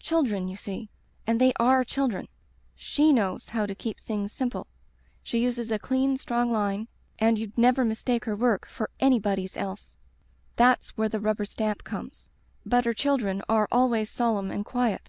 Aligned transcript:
Children, 0.00 0.48
you 0.48 0.56
see;*and 0.56 1.40
they 1.40 1.52
are 1.60 1.84
children. 1.84 2.26
She 2.74 3.12
knows 3.12 3.50
how 3.50 3.66
to 3.66 3.74
keep 3.76 4.00
things 4.00 4.32
simple. 4.32 4.66
She 5.22 5.38
uses 5.38 5.70
a 5.70 5.78
clean 5.78 6.16
strong 6.16 6.50
line, 6.50 6.88
and 7.20 7.38
you'd 7.38 7.56
never 7.56 7.84
mistake 7.84 8.24
her 8.24 8.34
work 8.34 8.66
for 8.66 8.90
anybody's 8.98 9.56
else. 9.56 9.96
That's 10.56 10.88
where 10.96 11.08
the 11.08 11.46
stamp 11.48 11.84
comes. 11.84 12.28
But 12.64 12.84
her 12.84 12.94
children 12.94 13.42
are 13.48 13.68
always 13.70 14.10
solemn 14.10 14.50
and 14.50 14.64
quiet. 14.64 15.08